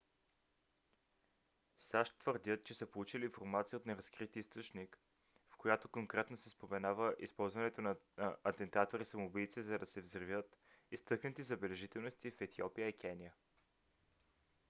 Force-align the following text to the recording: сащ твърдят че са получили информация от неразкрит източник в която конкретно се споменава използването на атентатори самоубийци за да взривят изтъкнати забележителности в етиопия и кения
сащ 1.77 2.09
твърдят 2.19 2.63
че 2.63 2.73
са 2.73 2.85
получили 2.85 3.25
информация 3.25 3.79
от 3.79 3.85
неразкрит 3.85 4.35
източник 4.35 4.97
в 5.49 5.55
която 5.57 5.89
конкретно 5.89 6.37
се 6.37 6.49
споменава 6.49 7.15
използването 7.19 7.81
на 7.81 7.95
атентатори 8.43 9.05
самоубийци 9.05 9.61
за 9.61 9.77
да 9.79 9.85
взривят 10.01 10.57
изтъкнати 10.91 11.43
забележителности 11.43 12.31
в 12.31 12.41
етиопия 12.41 12.87
и 12.87 12.97
кения 12.97 13.33